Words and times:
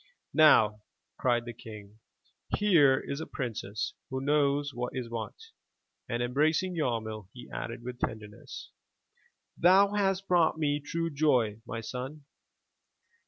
'*Now," 0.33 0.81
cried 1.19 1.45
the 1.45 1.53
king, 1.53 1.99
"here 2.57 2.97
is 2.99 3.21
a 3.21 3.27
Princess 3.27 3.93
who 4.09 4.19
knows 4.19 4.73
what 4.73 4.95
is 4.97 5.11
what," 5.11 5.35
and 6.09 6.23
embracing 6.23 6.73
Yarmil, 6.75 7.29
he 7.33 7.47
added 7.53 7.83
with 7.83 7.99
tenderness: 7.99 8.71
Thou 9.55 9.93
hast 9.93 10.27
brought 10.27 10.57
me 10.57 10.79
true 10.79 11.11
joy, 11.11 11.61
my 11.67 11.81
son." 11.81 12.23